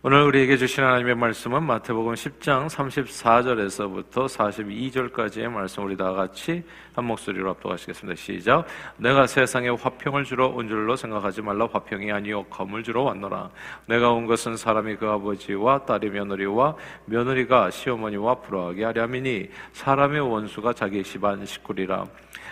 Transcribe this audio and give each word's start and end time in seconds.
오늘 0.00 0.22
우리에게 0.22 0.56
주신 0.56 0.84
하나님의 0.84 1.16
말씀은 1.16 1.60
마태복음 1.64 2.14
10장 2.14 2.68
34절에서부터 2.68 4.28
42절까지의 4.28 5.48
말씀 5.48 5.84
우리 5.84 5.96
다 5.96 6.12
같이 6.12 6.62
한 6.94 7.04
목소리로 7.04 7.48
합독하시겠습니다. 7.48 8.16
시작. 8.16 8.64
내가 8.96 9.26
세상에 9.26 9.70
화평을 9.70 10.22
주러 10.22 10.46
온 10.46 10.68
줄로 10.68 10.94
생각하지 10.94 11.42
말라 11.42 11.66
화평이 11.72 12.12
아니요 12.12 12.44
검을 12.44 12.84
주러 12.84 13.02
왔노라. 13.02 13.50
내가 13.86 14.12
온 14.12 14.26
것은 14.26 14.56
사람이 14.56 14.98
그 14.98 15.08
아버지와 15.08 15.84
딸이 15.84 16.10
며느리와 16.10 16.76
며느리가 17.06 17.72
시어머니와 17.72 18.36
불화하게 18.36 18.84
하려 18.84 19.02
함이니 19.02 19.50
사람의 19.72 20.20
원수가 20.20 20.74
자기 20.74 21.02
집안 21.02 21.44
식구리라. 21.44 22.06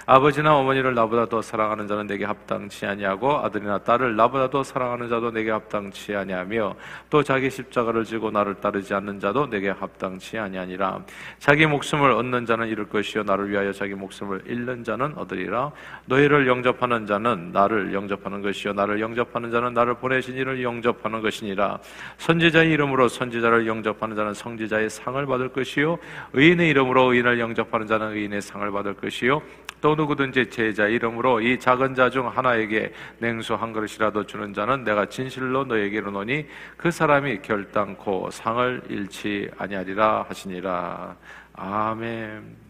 아버지나 0.09 0.57
어머니를 0.57 0.95
나보다 0.95 1.27
더 1.27 1.43
사랑하는 1.43 1.89
자는 1.89 2.07
내게 2.07 2.25
합당치 2.25 2.87
아니하고 2.87 3.39
아들이나 3.39 3.79
딸을 3.79 4.15
나보다 4.15 4.49
더 4.51 4.63
사랑하는 4.63 5.09
자도 5.09 5.33
내게 5.33 5.51
합당치 5.51 6.15
아니하며 6.15 6.77
또 7.11 7.25
자기 7.25 7.51
십자가를 7.51 8.05
지고 8.05 8.31
나를 8.31 8.55
따르지 8.55 8.95
않는 8.95 9.19
자도 9.19 9.51
내게 9.51 9.69
합당치 9.69 10.39
아니하니라. 10.39 11.01
자기 11.41 11.67
목숨을 11.67 12.13
얻는 12.13 12.47
자는 12.47 12.69
잃을 12.69 12.89
것이요 12.89 13.25
나를 13.25 13.51
위하여 13.51 13.73
자기 13.73 13.95
목숨을 13.95 14.43
잃는 14.47 14.85
자는 14.85 15.13
얻으리라. 15.19 15.73
너희를 16.05 16.47
영접하는 16.47 17.05
자는 17.07 17.51
나를 17.53 17.93
영접하는 17.93 18.43
것이요 18.43 18.75
나를 18.75 19.01
영접하는 19.01 19.51
자는 19.51 19.75
나를 19.75 19.95
보내신 19.95 20.37
이를 20.37 20.63
영접하는 20.63 21.21
것이니라. 21.21 21.81
선지자의 22.19 22.71
이름으로 22.71 23.09
선지자를 23.09 23.67
영접하는 23.67 24.15
자는 24.15 24.35
성지자의 24.35 24.89
상을 24.89 25.27
받을 25.27 25.49
것이요 25.49 25.99
의인의 26.33 26.69
이름으로 26.69 27.13
의인을 27.13 27.41
영접하는 27.41 27.89
자는 27.89 28.13
의인의 28.13 28.41
상을 28.41 28.71
받을 28.71 28.95
것이요 28.95 29.43
또 29.81 29.96
누구든지 29.97 30.51
제자 30.51 30.87
이름으로 30.87 31.41
이 31.41 31.59
작은 31.59 31.95
자 31.95 32.11
중 32.11 32.29
하나에게 32.29 32.93
냉수 33.19 33.55
한 33.55 33.73
그릇이라도 33.73 34.25
주는 34.27 34.55
자는 34.55 34.85
내가 34.85 35.07
진실로 35.07 35.65
너에게 35.65 35.99
이르노니 35.99 36.47
그 36.77 36.91
사람이 36.91 37.43
결단코 37.43 38.31
상을 38.31 38.83
잃지 38.89 39.51
아니하리라 39.59 40.27
하시니라. 40.29 41.17
아멘. 41.55 42.66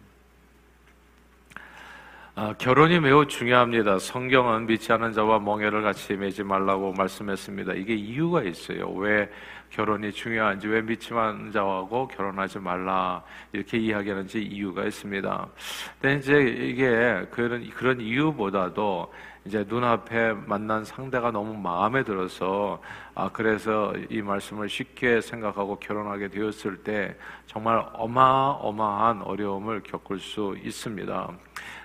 아, 2.39 2.53
결혼이 2.59 3.01
매우 3.01 3.27
중요합니다. 3.27 3.99
성경은 3.99 4.67
믿지 4.67 4.93
않은 4.93 5.15
자와 5.15 5.39
멍해를 5.39 5.81
같이 5.81 6.13
매지 6.13 6.43
말라고 6.43 6.93
말씀했습니다. 6.93 7.73
이게 7.73 7.95
이유가 7.95 8.43
있어요. 8.43 8.91
왜 8.91 9.31
결혼이 9.71 10.13
중요한지, 10.13 10.69
왜 10.69 10.83
믿지 10.83 11.15
않은 11.15 11.51
자하고 11.51 12.09
결혼하지 12.09 12.59
말라 12.59 13.23
이렇게 13.55 13.79
이야기하는지 13.79 14.43
이유가 14.43 14.85
있습니다. 14.85 15.49
근데 15.99 16.19
이제 16.19 16.43
이게 16.43 17.27
그런 17.31 17.71
그런 17.71 18.03
이유보다도 18.03 19.15
이제 19.47 19.65
눈앞에 19.67 20.35
만난 20.35 20.85
상대가 20.85 21.31
너무 21.31 21.55
마음에 21.55 22.05
들어서 22.05 22.83
아 23.15 23.31
그래서 23.33 23.95
이 24.11 24.21
말씀을 24.21 24.69
쉽게 24.69 25.23
생각하고 25.23 25.79
결혼하게 25.79 26.29
되었을 26.29 26.77
때 26.83 27.17
정말 27.47 27.83
어마어마한 27.95 29.23
어려움을 29.23 29.83
겪을 29.85 30.19
수 30.19 30.55
있습니다. 30.63 31.33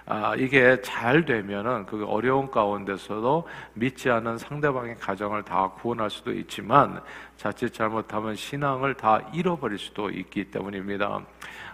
아, 0.06 0.36
이게 0.36 0.82
잘 0.82 1.26
되면은 1.26 1.86
그 1.86 2.06
어려운 2.06 2.50
가운데서도 2.50 3.48
믿지 3.74 4.10
않는 4.10 4.38
상대방의 4.38 4.98
가정을 4.98 5.44
다 5.44 5.70
구원할 5.70 6.10
수도 6.10 6.32
있지만 6.32 7.02
자칫 7.38 7.74
잘못하면 7.74 8.36
신앙을 8.36 8.96
다 8.96 9.22
잃어버릴 9.34 9.78
수도 9.78 10.10
있기 10.10 10.46
때문입니다. 10.46 11.22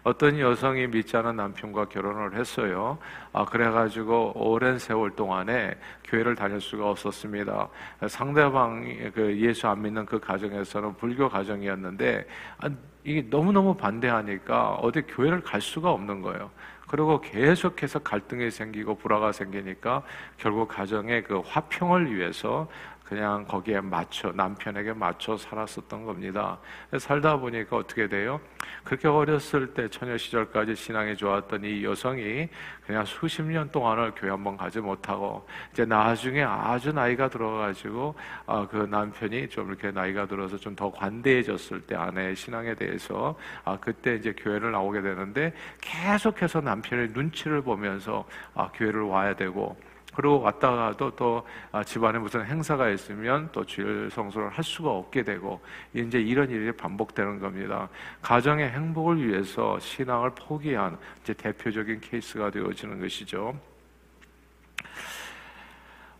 어떤 0.04 0.40
여성이 0.40 0.88
믿지 0.88 1.18
않은 1.18 1.36
남편과 1.36 1.90
결혼을 1.90 2.40
했어요. 2.40 2.98
아, 3.34 3.44
그래가지고 3.44 4.34
오랜 4.36 4.80
세월 4.80 5.12
동안에 5.12 5.76
교회를 6.06 6.36
다닐 6.36 6.62
수가 6.62 6.90
없었습니다. 6.90 7.68
상대방이 8.08 9.12
그 9.12 9.38
예수 9.38 9.68
안 9.68 9.82
믿는 9.82 10.06
그 10.06 10.20
가정에서는 10.20 10.96
불교 10.96 11.28
가정이었는데, 11.28 12.26
아, 12.60 12.70
이게 13.04 13.26
너무너무 13.30 13.76
반대하니까 13.76 14.76
어디 14.76 15.02
교회를 15.02 15.42
갈 15.42 15.60
수가 15.62 15.92
없는 15.92 16.22
거예요. 16.22 16.52
그리고 16.88 17.20
계속해서 17.22 18.00
갈등이 18.00 18.50
생기고 18.50 18.96
불화가 18.96 19.32
생기니까 19.32 20.04
결국 20.38 20.70
가정의 20.70 21.24
그 21.24 21.42
화평을 21.46 22.16
위해서 22.16 22.68
그냥 23.08 23.46
거기에 23.46 23.82
맞춰 23.82 24.32
남편에게 24.34 24.94
맞춰 24.94 25.38
살았었던 25.38 26.06
겁니다. 26.06 26.58
살다 26.98 27.38
보니까 27.38 27.78
어떻게 27.78 28.08
돼요? 28.08 28.40
그렇게 28.84 29.08
어렸을 29.08 29.74
때 29.74 29.90
처녀 29.90 30.18
시절까지 30.18 30.76
신앙이 30.76 31.16
좋았던 31.16 31.64
이 31.64 31.84
여성이 31.84 32.50
그냥 32.86 33.06
수십 33.06 33.44
년 33.44 33.72
동안을 33.72 34.14
교회 34.16 34.30
한번 34.30 34.58
가지 34.58 34.80
못하고 34.80 35.48
이제 35.72 35.86
나중에 35.86 36.44
아주 36.44 36.92
나이가 36.94 37.30
들어가지고 37.30 38.16
아, 38.46 38.68
그 38.70 38.78
남편이 38.78 39.50
좀 39.50 39.70
이렇게 39.70 39.92
나이가 39.92 40.26
들어서 40.26 40.58
좀 40.58 40.78
더 40.78 40.92
관대해졌을 40.92 41.82
때 41.82 41.96
아내의 41.96 42.36
신앙에 42.36 42.76
대해서 42.76 43.36
아 43.66 43.78
그때 43.82 44.16
이제 44.16 44.32
교회를 44.38 44.72
나오게 44.72 45.02
되는데 45.02 45.54
계속해서 45.82 46.62
남편의 46.62 47.10
눈치를 47.14 47.64
보면서 47.64 48.26
아 48.54 48.70
교회를 48.76 49.02
와야 49.02 49.36
되고 49.36 49.76
그리고 50.18 50.42
왔다가도 50.42 51.12
또 51.12 51.46
아, 51.72 51.84
집안에 51.84 52.18
무슨 52.18 52.44
행사가 52.44 52.90
있으면 52.90 53.50
또 53.52 53.64
주일 53.64 54.10
성수를 54.10 54.50
할 54.50 54.64
수가 54.64 54.90
없게 54.90 55.22
되고 55.22 55.62
이제 55.94 56.20
이런 56.20 56.50
일이 56.50 56.72
반복되는 56.72 57.40
겁니다. 57.40 57.88
가정의 58.24 58.72
행복을 58.72 59.24
위해서 59.24 59.78
신앙을 59.80 60.32
포기한 60.32 60.98
이제 61.22 61.36
대표적인 61.36 62.02
케이스가 62.02 62.50
되어지는 62.50 63.00
것이죠. 63.00 63.56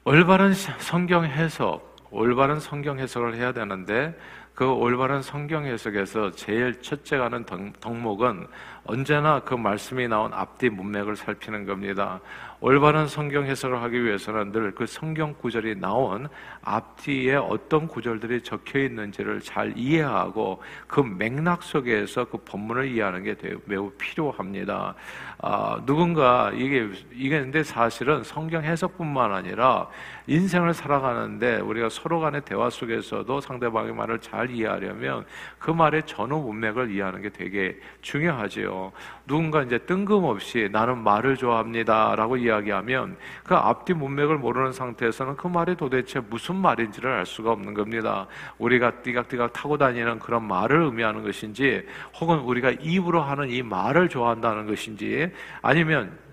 올바른 0.04 0.54
성경 0.54 1.26
해석, 1.26 1.96
올바른 2.12 2.60
성경 2.60 3.00
해석을 3.00 3.34
해야 3.34 3.52
되는데 3.52 4.16
그 4.54 4.66
올바른 4.72 5.24
성경 5.24 5.66
해석에서 5.66 6.32
제일 6.32 6.82
첫째 6.82 7.18
가는 7.18 7.46
덕목은 7.80 8.48
언제나 8.88 9.42
그 9.42 9.54
말씀이 9.54 10.08
나온 10.08 10.34
앞뒤 10.34 10.70
문맥을 10.70 11.16
살피는 11.18 11.66
겁니다. 11.66 12.22
올바른 12.60 13.06
성경 13.08 13.46
해석을 13.46 13.84
하기 13.84 14.04
위해서는 14.04 14.52
늘 14.52 14.74
그 14.78 14.86
성경 14.86 15.34
구절이 15.34 15.76
나온 15.80 16.28
앞뒤에 16.62 17.36
어떤 17.36 17.88
구절들이 17.88 18.42
적혀 18.44 18.80
있는지를 18.80 19.42
잘 19.42 19.74
이해하고 19.76 20.62
그 20.88 21.02
맥락 21.02 21.64
속에서 21.64 22.26
그 22.26 22.38
본문을 22.38 22.88
이해하는 22.92 23.24
게 23.24 23.36
매우 23.66 23.92
필요합니다. 23.98 24.96
아, 25.40 25.82
누군가 25.86 26.52
이게 26.54 26.90
이게 27.14 27.40
근데 27.40 27.64
사실은 27.64 28.24
성경 28.24 28.64
해석뿐만 28.64 29.34
아니라 29.34 29.88
인생을 30.28 30.74
살아가는데 30.74 31.58
우리가 31.58 31.90
서로 31.90 32.20
간의 32.20 32.42
대화 32.44 32.70
속에서도 32.70 33.42
상대방의 33.42 33.94
말을 33.94 34.20
잘 34.20 34.50
이해하려면 34.50 35.26
그 35.58 35.72
말의 35.72 36.04
전후 36.06 36.40
문맥을 36.42 36.92
이해하는 36.92 37.22
게 37.22 37.30
되게 37.30 37.80
중요하지요. 38.02 38.77
누군가 39.26 39.64
이제 39.64 39.78
뜬금없이 39.80 40.70
나는 40.72 41.00
말을 41.00 41.36
좋아합니다 41.36 42.16
라고 42.16 42.38
이야기하면 42.38 43.18
그 43.44 43.56
앞뒤 43.56 43.94
문맥을 43.94 44.38
모르는 44.38 44.72
상태에서는 44.72 45.36
그 45.36 45.48
말이 45.48 45.76
도대체 45.76 46.20
무슨 46.20 46.56
말인지를 46.56 47.12
알 47.12 47.26
수가 47.26 47.52
없는 47.52 47.74
겁니다. 47.74 48.28
우리가 48.58 49.02
띠각띠각 49.02 49.54
타고 49.54 49.78
다니는 49.78 50.20
그런 50.20 50.48
말을 50.48 50.84
의미하는 50.84 51.24
것인지 51.24 51.86
혹은 52.20 52.40
우리가 52.40 52.72
입으로 52.80 53.22
하는 53.22 53.50
이 53.50 53.62
말을 53.62 54.10
좋아한다는 54.10 54.68
것인지 54.68 55.32
아니면 55.62 56.27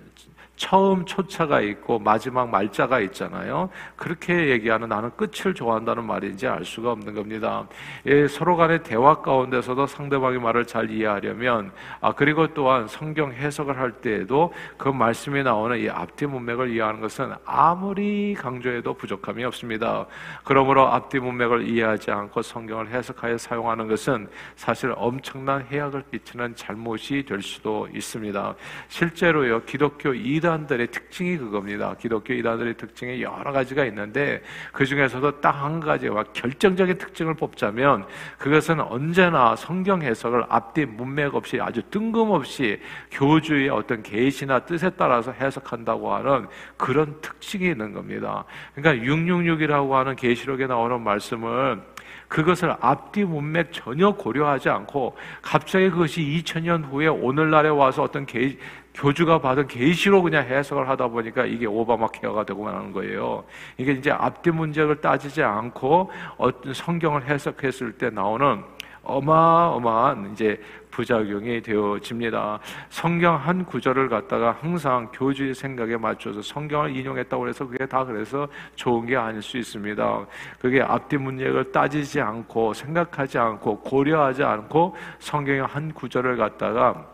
처음 0.56 1.04
초차가 1.04 1.60
있고 1.60 1.98
마지막 1.98 2.48
말자가 2.48 3.00
있잖아요. 3.00 3.70
그렇게 3.96 4.50
얘기하는 4.50 4.88
나는 4.88 5.10
끝을 5.16 5.52
좋아한다는 5.52 6.04
말인지 6.04 6.46
알 6.46 6.64
수가 6.64 6.92
없는 6.92 7.14
겁니다. 7.14 7.66
예, 8.06 8.28
서로 8.28 8.56
간의 8.56 8.84
대화 8.84 9.20
가운데서도 9.20 9.86
상대방의 9.86 10.40
말을 10.40 10.66
잘 10.66 10.90
이해하려면 10.90 11.72
아 12.00 12.12
그리고 12.12 12.46
또한 12.54 12.86
성경 12.86 13.32
해석을 13.32 13.78
할 13.78 13.92
때에도 13.92 14.52
그 14.76 14.88
말씀이 14.88 15.42
나오는 15.42 15.78
이 15.78 15.88
앞뒤 15.88 16.26
문맥을 16.26 16.70
이해하는 16.70 17.00
것은 17.00 17.32
아무리 17.44 18.34
강조해도 18.38 18.94
부족함이 18.94 19.44
없습니다. 19.44 20.06
그러므로 20.44 20.86
앞뒤 20.86 21.18
문맥을 21.18 21.66
이해하지 21.68 22.12
않고 22.12 22.42
성경을 22.42 22.88
해석하여 22.90 23.38
사용하는 23.38 23.88
것은 23.88 24.28
사실 24.54 24.94
엄청난 24.96 25.66
해악을 25.68 26.04
끼치는 26.12 26.54
잘못이 26.54 27.24
될 27.26 27.42
수도 27.42 27.88
있습니다. 27.92 28.54
실제로요 28.88 29.62
기독교 29.64 30.14
이 30.14 30.43
이단들의 30.44 30.88
특징이 30.88 31.38
그겁니다. 31.38 31.94
기독교 31.98 32.34
이단들의 32.34 32.76
특징이 32.76 33.22
여러 33.22 33.50
가지가 33.50 33.86
있는데 33.86 34.42
그 34.72 34.84
중에서도 34.84 35.40
딱 35.40 35.54
한 35.54 35.80
가지와 35.80 36.24
결정적인 36.34 36.98
특징을 36.98 37.34
뽑자면 37.34 38.04
그것은 38.38 38.80
언제나 38.80 39.56
성경 39.56 40.02
해석을 40.02 40.44
앞뒤 40.48 40.84
문맥 40.84 41.34
없이 41.34 41.58
아주 41.60 41.80
뜬금없이 41.90 42.80
교주의 43.10 43.70
어떤 43.70 44.02
계시나 44.02 44.58
뜻에 44.60 44.90
따라서 44.90 45.32
해석한다고 45.32 46.12
하는 46.12 46.46
그런 46.76 47.20
특징이 47.22 47.68
있는 47.70 47.92
겁니다. 47.94 48.44
그러니까 48.74 49.06
666이라고 49.06 49.92
하는 49.92 50.16
계시록에 50.16 50.66
나오는 50.66 51.00
말씀을 51.00 51.80
그것을 52.28 52.74
앞뒤 52.80 53.24
문맥 53.24 53.72
전혀 53.72 54.10
고려하지 54.10 54.68
않고 54.68 55.16
갑자기 55.40 55.88
그것이 55.88 56.20
2000년 56.20 56.84
후에 56.90 57.06
오늘날에 57.06 57.68
와서 57.68 58.02
어떤 58.02 58.26
계, 58.26 58.58
교주가 58.94 59.40
받은 59.40 59.66
계시로 59.66 60.22
그냥 60.22 60.46
해석을 60.46 60.88
하다 60.88 61.08
보니까 61.08 61.44
이게 61.44 61.66
오바마 61.66 62.08
케어가 62.08 62.44
되고 62.44 62.64
마는 62.64 62.92
거예요. 62.92 63.44
이게 63.76 63.92
이제 63.92 64.10
앞뒤 64.10 64.50
문제를 64.50 65.00
따지지 65.00 65.42
않고 65.42 66.10
어떤 66.36 66.72
성경을 66.72 67.28
해석했을 67.28 67.92
때 67.92 68.10
나오는 68.10 68.62
어마어마한 69.02 70.30
이제 70.32 70.60
부작용이 70.90 71.60
되어집니다. 71.60 72.60
성경 72.88 73.34
한 73.34 73.64
구절을 73.64 74.08
갖다가 74.08 74.56
항상 74.60 75.10
교주의 75.12 75.52
생각에 75.52 75.96
맞춰서 75.96 76.40
성경을 76.40 76.96
인용했다고 76.96 77.48
해서 77.48 77.66
그게 77.66 77.84
다 77.84 78.04
그래서 78.04 78.46
좋은 78.76 79.04
게 79.04 79.16
아닐 79.16 79.42
수 79.42 79.58
있습니다. 79.58 80.26
그게 80.60 80.80
앞뒤 80.80 81.16
문맥을 81.16 81.72
따지지 81.72 82.20
않고 82.20 82.74
생각하지 82.74 83.38
않고 83.38 83.80
고려하지 83.80 84.44
않고 84.44 84.96
성경의 85.18 85.66
한 85.66 85.92
구절을 85.92 86.36
갖다가 86.36 87.13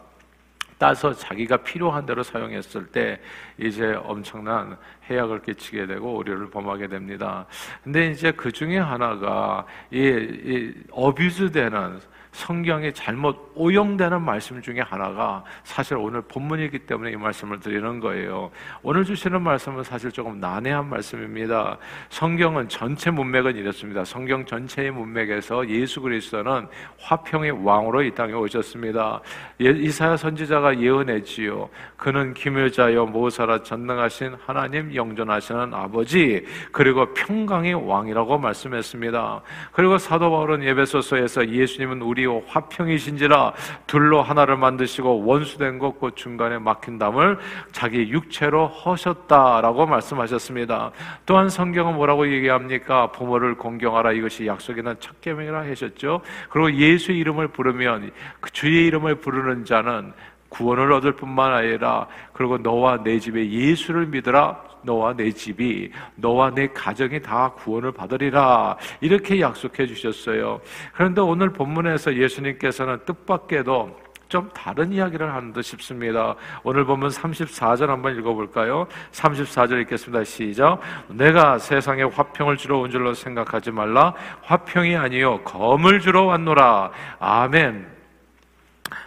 따서 0.81 1.13
자기가 1.13 1.59
필요한 1.59 2.07
대로 2.07 2.23
사용했을 2.23 2.87
때 2.87 3.21
이제 3.59 3.93
엄청난 4.03 4.79
해악을 5.11 5.43
끼치게 5.43 5.87
되고 5.87 6.17
오류를 6.17 6.49
범하게 6.49 6.89
됩니다. 6.89 7.45
근데 7.85 8.11
이제 8.11 8.33
그 8.33 8.51
중에 8.51 8.79
하나가 8.79 9.67
이, 9.91 9.99
이 9.99 10.75
어뷰즈되는 10.91 12.01
성경이 12.33 12.93
잘못 12.93 13.53
오용되는 13.55 14.23
말씀 14.23 14.63
중에 14.63 14.81
하나가 14.81 15.45
사실 15.65 15.97
오늘 15.97 16.23
본문이기 16.23 16.81
때문에 16.81 17.11
이 17.13 17.17
말씀을 17.17 17.59
드리는 17.59 18.01
거예요. 18.01 18.51
오늘 18.83 19.05
주시는 19.05 19.43
말씀은 19.43 19.83
사실 19.83 20.13
조금 20.13 20.39
난해한 20.39 20.89
말씀입니다. 20.89 21.77
성경은 22.09 22.69
전체 22.69 23.11
문맥은 23.11 23.57
이렇습니다. 23.57 24.05
성경 24.05 24.45
전체의 24.45 24.93
문맥에서 24.93 25.69
예수 25.69 26.01
그리스도는 26.01 26.69
화평의 27.01 27.65
왕으로 27.65 28.03
이 28.03 28.15
땅에 28.15 28.33
오셨습니다. 28.33 29.21
예, 29.63 29.71
이사야 29.71 30.17
선지자가 30.17 30.79
예언했지요. 30.79 31.69
그는 31.97 32.33
기묘자여 32.33 33.07
모사라 33.07 33.63
전능하신 33.63 34.37
하나님 34.47 34.95
영존하시는 34.95 35.75
아버지 35.75 36.47
그리고 36.71 37.13
평강의 37.13 37.75
왕이라고 37.75 38.39
말씀했습니다. 38.39 39.43
그리고 39.73 39.99
사도 39.99 40.31
바울은 40.31 40.63
예배소서에서 40.63 41.49
예수님은 41.49 42.03
우리 42.03 42.20
우리요 42.21 42.43
화평이신지라 42.47 43.53
둘로 43.87 44.23
하나를 44.23 44.57
만드시고 44.57 45.25
원수된 45.25 45.79
것곧 45.79 46.17
중간에 46.17 46.59
막힌 46.59 46.99
담을 46.99 47.39
자기 47.73 48.09
육체로 48.11 48.67
허셨다라고 48.67 49.87
말씀하셨습니다. 49.87 50.93
또한 51.27 51.49
성경은 51.49 51.95
뭐라고 51.95 52.31
얘기합니까? 52.31 53.11
부모를 53.13 53.57
공경하라 53.57 54.13
이것이 54.13 54.47
약속이나 54.47 54.95
첫 55.01 55.21
계명이라 55.21 55.61
하셨죠. 55.61 56.21
그리고 56.51 56.73
예수 56.75 57.13
이름을 57.13 57.49
부르면 57.49 58.13
그 58.41 58.51
주의 58.53 58.87
이름을 58.87 59.17
부르는 59.17 59.65
자는 59.65 60.13
구원을 60.51 60.93
얻을 60.93 61.13
뿐만 61.13 61.53
아니라 61.53 62.07
그리고 62.33 62.59
너와 62.59 63.03
내 63.03 63.19
집에 63.19 63.51
예수를 63.51 64.07
믿으라 64.07 64.70
너와 64.83 65.15
내 65.15 65.31
집이 65.31 65.91
너와 66.17 66.51
내 66.51 66.69
가정이 66.69 67.21
다 67.23 67.53
구원을 67.53 67.93
받으리라 67.93 68.77
이렇게 69.01 69.41
약속해 69.41 69.87
주셨어요. 69.87 70.61
그런데 70.93 71.21
오늘 71.21 71.53
본문에서 71.53 72.15
예수님께서는 72.17 73.05
뜻밖에도 73.05 73.97
좀 74.31 74.49
다른 74.55 74.93
이야기를 74.93 75.35
하는 75.35 75.53
듯 75.53 75.63
싶습니다. 75.63 76.37
오늘 76.63 76.85
보면 76.85 77.11
34절 77.11 77.89
한번 77.89 78.17
읽어볼까요? 78.17 78.87
34절 79.11 79.83
읽겠습니다. 79.83 80.25
시작. 80.25 80.81
내가 81.09 81.59
세상에 81.59 82.05
화평을 82.05 82.57
주러 82.57 82.79
온 82.79 82.91
줄로 82.91 83.13
생각하지 83.13 83.73
말라. 83.73 84.15
화평이 84.43 84.97
아니요 84.97 85.43
검을 85.43 86.01
주러 86.01 86.25
왔노라. 86.25 86.93
아멘. 87.19 88.01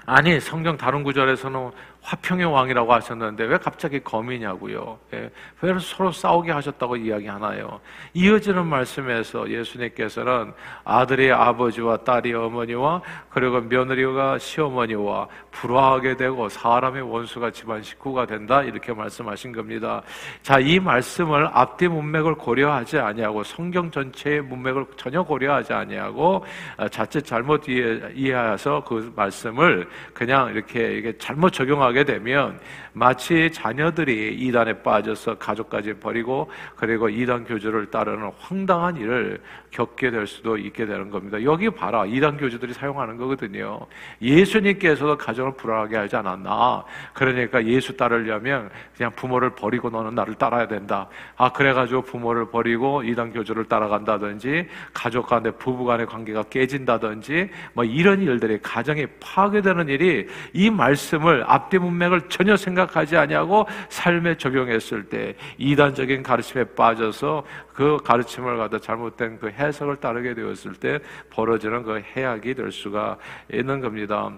아니 0.06 0.40
성경 0.40 0.76
다른 0.78 1.04
구절에서는 1.04 1.72
화평의 2.04 2.46
왕이라고 2.46 2.94
하셨는데 2.94 3.46
왜 3.46 3.58
갑자기 3.58 4.00
검이냐고요? 4.02 5.00
예, 5.14 5.32
왜 5.62 5.80
서로 5.80 6.12
싸우게 6.12 6.52
하셨다고 6.52 6.98
이야기하나요? 6.98 7.80
이어지는 8.14 8.66
말씀에서 8.68 9.50
예수님께서는 9.50 10.52
아들의 10.84 11.32
아버지와 11.32 11.98
딸이 11.98 12.34
어머니와 12.34 13.02
그리고 13.30 13.62
며느리가 13.62 14.38
시어머니와 14.38 15.28
불화하게 15.52 16.18
되고 16.18 16.50
사람의 16.50 17.04
원수가 17.04 17.52
집안 17.52 17.82
식구가 17.82 18.26
된다 18.26 18.62
이렇게 18.64 18.94
말씀하신 18.94 19.54
겁니다. 19.54 20.02
자, 20.42 20.60
이 20.60 20.80
말씀을 20.80 21.50
앞뒤 21.54 21.88
문맥을 21.88 22.36
고려하지 22.36 23.00
아니하고 23.00 23.44
성경 23.44 23.90
전체의 23.90 24.42
문맥을 24.42 24.86
전혀 24.98 25.24
고려하지 25.24 25.72
아니하고 25.72 26.44
자칫 26.92 27.22
잘못 27.22 27.70
이해, 27.70 28.00
이해해서 28.14 28.84
그 28.84 29.12
말씀을 29.16 29.88
그냥 30.14 30.50
이렇게 30.50 30.98
이게 30.98 31.18
잘못 31.18 31.52
적용하게 31.52 31.93
하게 31.94 32.04
되면 32.04 32.60
마치 32.92 33.52
자녀들이 33.52 34.36
이단에 34.40 34.82
빠져서 34.82 35.36
가족까지 35.38 35.94
버리고 35.94 36.50
그리고 36.76 37.08
이단 37.08 37.46
교주를 37.46 37.90
따르는 37.90 38.32
황당한 38.40 38.98
일을 38.98 39.40
겪게 39.72 40.12
될 40.12 40.28
수도 40.28 40.58
있게 40.58 40.86
되는 40.86 41.10
겁니다. 41.10 41.42
여기 41.44 41.70
봐라. 41.70 42.06
이단 42.06 42.38
교주들이 42.38 42.74
사용하는 42.74 43.18
거거든요. 43.18 43.80
예수님께서도 44.22 45.18
가정을 45.18 45.54
불안하게 45.56 45.98
하지 45.98 46.16
않았나. 46.16 46.84
그러니까 47.14 47.64
예수 47.66 47.98
따르려면 47.98 48.70
그냥 48.96 49.12
부모를 49.16 49.56
버리고 49.56 49.90
너는 49.90 50.14
나를 50.14 50.36
따라야 50.36 50.68
된다. 50.68 51.08
아, 51.36 51.52
그래가지고 51.52 52.04
부모를 52.04 52.52
버리고 52.52 53.04
이단 53.04 53.34
교주를 53.34 53.66
따라간다든지 53.66 54.68
가족 54.94 55.28
간에 55.28 55.50
부부 55.52 55.86
간의 55.86 56.06
관계가 56.06 56.44
깨진다든지 56.44 57.50
뭐 57.74 57.84
이런 57.84 58.22
일들이 58.22 58.60
가정이 58.62 59.08
파괴되는 59.20 59.90
일이 59.90 60.28
이 60.54 60.70
말씀을 60.70 61.44
앞뒤 61.48 61.80
문맥을 61.84 62.30
전혀 62.30 62.56
생각하지 62.56 63.18
아니하고 63.18 63.68
삶에 63.90 64.38
적용했을 64.38 65.04
때 65.10 65.36
이단적인 65.58 66.24
가르침에 66.24 66.64
빠져서 66.76 67.44
그 67.74 67.98
가르침을 68.04 68.58
갖다 68.58 68.80
잘못된 68.80 69.40
그 69.40 69.50
해석을 69.50 69.98
따르게 69.98 70.34
되었을 70.34 70.74
때 70.74 71.00
벌어지는 71.30 71.84
그 71.84 72.02
해악이 72.16 72.54
될 72.54 72.72
수가 72.72 73.18
있는 73.52 73.82
겁니다. 73.82 74.32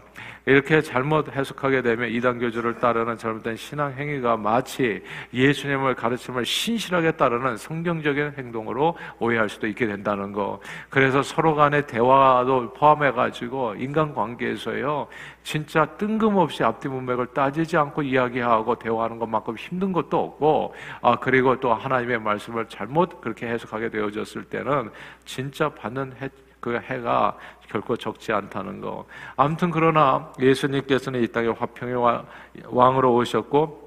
이렇게 0.45 0.81
잘못 0.81 1.35
해석하게 1.35 1.81
되면 1.81 2.09
이단 2.09 2.39
교주를 2.39 2.79
따르는 2.79 3.17
잘못된 3.17 3.55
신앙 3.57 3.93
행위가 3.93 4.37
마치 4.37 5.03
예수님을 5.33 5.95
가르침을 5.95 6.45
신실하게 6.45 7.13
따르는 7.13 7.57
성경적인 7.57 8.33
행동으로 8.37 8.95
오해할 9.19 9.49
수도 9.49 9.67
있게 9.67 9.87
된다는 9.87 10.31
거. 10.31 10.59
그래서 10.89 11.23
서로 11.23 11.55
간의 11.55 11.87
대화도 11.87 12.73
포함해 12.73 13.11
가지고 13.11 13.73
인간 13.75 14.13
관계에서요. 14.13 15.07
진짜 15.43 15.85
뜬금없이 15.85 16.63
앞뒤 16.63 16.87
문맥을 16.89 17.27
따지지 17.27 17.77
않고 17.77 18.01
이야기하고 18.01 18.75
대화하는 18.75 19.19
것만큼 19.19 19.55
힘든 19.55 19.91
것도 19.91 20.19
없고 20.19 20.73
아 21.01 21.15
그리고 21.15 21.59
또 21.59 21.73
하나님의 21.73 22.19
말씀을 22.19 22.67
잘못 22.67 23.21
그렇게 23.25 23.47
해석하게 23.47 23.89
되어졌을 23.89 24.43
때는 24.43 24.91
진짜 25.25 25.67
받는 25.67 26.13
해, 26.21 26.29
그 26.59 26.77
해가 26.77 27.35
결코 27.67 27.97
적지 27.97 28.31
않다는 28.31 28.81
거. 28.81 29.07
아무튼 29.35 29.71
그러나 29.71 30.31
예수님께서는 30.39 31.23
이 31.23 31.27
땅에 31.27 31.47
화평의 31.47 32.23
왕으로 32.65 33.15
오셨고 33.15 33.84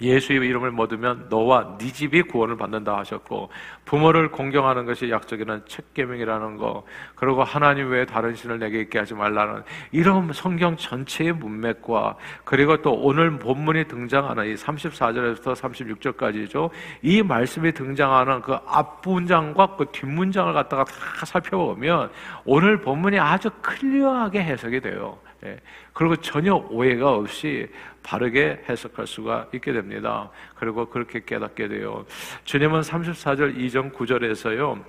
예수의 0.00 0.40
이름을 0.48 0.68
mod으면 0.68 1.26
너와 1.28 1.76
네 1.78 1.92
집이 1.92 2.22
구원을 2.22 2.56
받는다 2.56 2.96
하셨고 2.98 3.50
부모를 3.84 4.30
공경하는 4.30 4.84
것이 4.84 5.10
약적이는 5.10 5.62
책계명이라는 5.66 6.56
거 6.56 6.84
그리고 7.14 7.42
하나님 7.42 7.90
외에 7.90 8.04
다른 8.06 8.34
신을 8.34 8.58
내게 8.58 8.80
있게 8.80 8.98
하지 8.98 9.14
말라는 9.14 9.62
이런 9.92 10.32
성경 10.32 10.76
전체의 10.76 11.32
문맥과 11.32 12.16
그리고 12.44 12.80
또 12.82 12.92
오늘 12.92 13.38
본문이 13.38 13.88
등장하는 13.88 14.46
이 14.46 14.54
34절에서 14.54 15.54
36절까지죠 15.54 16.70
이 17.02 17.22
말씀이 17.22 17.72
등장하는 17.72 18.42
그 18.42 18.56
앞문장과 18.66 19.76
그 19.76 19.86
뒷문장을 19.92 20.52
갖다가 20.52 20.84
다 20.84 21.26
살펴보면 21.26 22.10
오늘 22.44 22.80
본문이 22.80 23.18
아주 23.18 23.50
클리어하게 23.62 24.42
해석이 24.42 24.80
돼요. 24.80 25.18
예. 25.44 25.60
그리고 25.92 26.16
전혀 26.16 26.54
오해가 26.54 27.12
없이 27.14 27.68
바르게 28.02 28.64
해석할 28.68 29.06
수가 29.06 29.48
있게 29.52 29.72
됩니다. 29.72 30.30
그리고 30.56 30.86
그렇게 30.86 31.24
깨닫게 31.24 31.68
돼요. 31.68 32.04
주님은 32.44 32.80
34절 32.80 33.58
이전 33.58 33.92
9절에서요. 33.92 34.82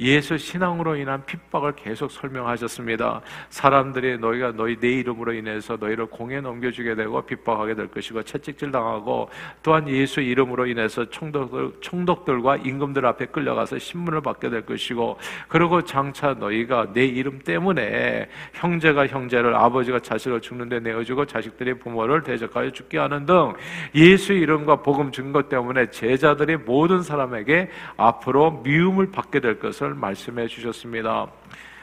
예수 0.00 0.38
신앙으로 0.38 0.96
인한 0.96 1.22
핍박을 1.26 1.74
계속 1.76 2.10
설명하셨습니다. 2.10 3.20
사람들이 3.50 4.18
너희가 4.18 4.52
너희 4.52 4.76
내 4.76 4.88
이름으로 4.88 5.34
인해서 5.34 5.76
너희를 5.78 6.06
공에 6.06 6.40
넘겨주게 6.40 6.94
되고 6.94 7.20
핍박하게 7.20 7.74
될 7.74 7.88
것이고 7.88 8.22
채찍질 8.22 8.72
당하고 8.72 9.28
또한 9.62 9.86
예수 9.88 10.22
이름으로 10.22 10.66
인해서 10.66 11.04
총독들, 11.04 11.72
총독들과 11.82 12.56
임금들 12.56 13.04
앞에 13.04 13.26
끌려가서 13.26 13.78
신문을 13.78 14.22
받게 14.22 14.48
될 14.48 14.64
것이고 14.64 15.18
그리고 15.48 15.82
장차 15.82 16.32
너희가 16.32 16.94
내 16.94 17.04
이름 17.04 17.38
때문에 17.38 18.28
형제가 18.54 19.06
형제를 19.06 19.54
아버지가 19.54 20.00
자식을 20.00 20.40
죽는데 20.40 20.80
내어주고 20.80 21.26
자식들이 21.26 21.74
부모를 21.74 22.22
대적하여 22.22 22.70
죽게 22.70 22.96
하는 22.96 23.26
등 23.26 23.52
예수 23.94 24.32
이름과 24.32 24.76
복음 24.76 25.12
증거 25.12 25.42
때문에 25.42 25.90
제자들이 25.90 26.56
모든 26.56 27.02
사람에게 27.02 27.68
앞으로 27.98 28.62
미움을 28.64 29.10
받게 29.10 29.40
될 29.40 29.58
것을 29.58 29.89
말씀해 29.94 30.46
주셨습니다. 30.48 31.26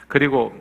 그리고 0.07 0.53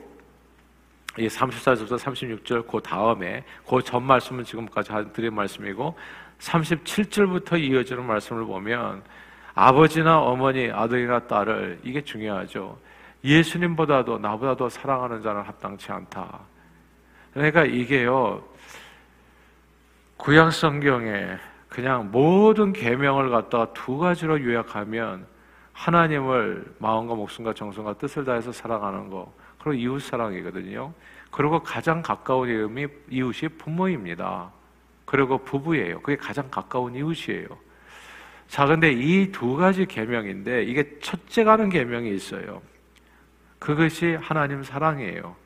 이 1.18 1.28
34절부터 1.28 1.98
36절 1.98 2.66
그 2.66 2.80
다음에 2.80 3.44
그 3.66 3.80
전 3.82 4.02
말씀은 4.02 4.44
지금까지 4.44 4.92
드린 5.12 5.34
말씀이고 5.34 5.96
37절부터 6.38 7.58
이어지는 7.58 8.04
말씀을 8.04 8.44
보면 8.44 9.02
아버지나 9.54 10.20
어머니, 10.20 10.70
아들이나 10.70 11.20
딸을 11.20 11.80
이게 11.82 12.02
중요하죠. 12.02 12.78
예수님보다도 13.24 14.18
나보다도 14.18 14.68
사랑하는 14.68 15.22
자는 15.22 15.40
합당치 15.42 15.90
않다. 15.90 16.40
그러니까 17.32 17.64
이게요. 17.64 18.44
구약 20.18 20.52
성경에 20.52 21.38
그냥 21.68 22.10
모든 22.10 22.72
계명을 22.72 23.30
갖다가 23.30 23.72
두 23.72 23.98
가지로 23.98 24.42
요약하면 24.42 25.26
하나님을 25.76 26.74
마음과 26.78 27.14
목숨과 27.14 27.52
정성과 27.52 27.94
뜻을 27.98 28.24
다해서 28.24 28.50
사랑하는 28.50 29.10
거 29.10 29.30
그리고 29.58 29.74
이웃 29.74 30.00
사랑이거든요. 30.00 30.92
그리고 31.30 31.62
가장 31.62 32.00
가까운 32.00 32.48
이름이 32.48 32.86
이웃이 33.10 33.50
부모입니다. 33.58 34.50
그리고 35.04 35.38
부부예요. 35.38 36.00
그게 36.00 36.16
가장 36.16 36.48
가까운 36.50 36.94
이웃이에요. 36.94 37.46
자, 38.48 38.64
근데 38.64 38.90
이 38.92 39.30
두 39.30 39.54
가지 39.56 39.84
계명인데 39.84 40.62
이게 40.64 40.98
첫째 41.00 41.44
가는 41.44 41.68
계명이 41.68 42.10
있어요. 42.14 42.62
그것이 43.58 44.16
하나님 44.20 44.62
사랑이에요. 44.62 45.36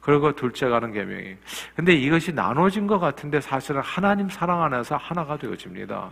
그리고 0.00 0.32
둘째 0.32 0.68
가는 0.68 0.90
계명이. 0.90 1.36
근데 1.76 1.92
이것이 1.92 2.32
나눠진 2.32 2.86
것 2.86 2.98
같은데 2.98 3.40
사실은 3.42 3.82
하나님 3.82 4.30
사랑 4.30 4.62
안에서 4.62 4.96
하나가 4.96 5.36
되어집니다. 5.36 6.10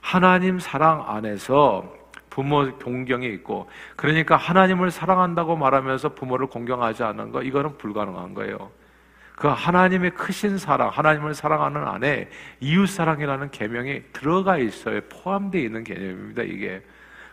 하나님 0.00 0.60
사랑 0.60 1.04
안에서 1.08 1.92
부모 2.36 2.70
공경이 2.70 3.26
있고 3.28 3.66
그러니까 3.96 4.36
하나님을 4.36 4.90
사랑한다고 4.90 5.56
말하면서 5.56 6.10
부모를 6.10 6.48
공경하지 6.48 7.02
않는 7.02 7.32
거 7.32 7.40
이거는 7.42 7.78
불가능한 7.78 8.34
거예요. 8.34 8.70
그 9.36 9.48
하나님의 9.48 10.10
크신 10.10 10.58
사랑, 10.58 10.90
하나님을 10.90 11.32
사랑하는 11.32 11.88
안에 11.88 12.28
이웃 12.60 12.88
사랑이라는 12.88 13.50
계명이 13.52 14.02
들어가 14.12 14.58
있어요. 14.58 15.00
포함되어 15.08 15.62
있는 15.62 15.82
개념입니다. 15.82 16.42
이게. 16.42 16.82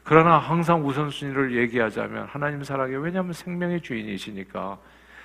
그러나 0.05 0.37
항상 0.37 0.87
우선순위를 0.87 1.57
얘기하자면 1.57 2.27
하나님 2.29 2.63
사랑이 2.63 2.95
왜냐하면 2.95 3.33
생명의 3.33 3.81
주인이시니까 3.81 4.77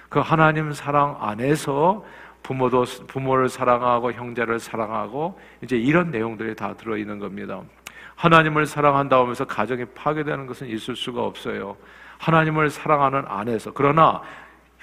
그 0.08 0.18
하나님 0.18 0.72
사랑 0.72 1.18
안에서 1.20 2.04
부모도 2.42 2.84
부모를 3.06 3.48
사랑하고 3.48 4.12
형제를 4.12 4.58
사랑하고 4.58 5.38
이제 5.62 5.76
이런 5.76 6.10
내용들이 6.10 6.56
다 6.56 6.74
들어 6.74 6.96
있는 6.96 7.20
겁니다. 7.20 7.62
하나님을 8.18 8.66
사랑한다 8.66 9.16
하면서 9.16 9.44
가정이 9.44 9.84
파괴되는 9.94 10.46
것은 10.48 10.66
있을 10.66 10.96
수가 10.96 11.22
없어요. 11.22 11.76
하나님을 12.18 12.68
사랑하는 12.68 13.24
안에서 13.28 13.72
그러나 13.72 14.22